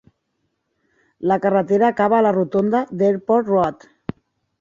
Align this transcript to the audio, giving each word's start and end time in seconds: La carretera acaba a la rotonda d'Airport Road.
La 1.31 1.37
carretera 1.43 1.91
acaba 1.93 2.17
a 2.19 2.21
la 2.27 2.31
rotonda 2.37 2.81
d'Airport 3.03 3.53
Road. 3.55 3.87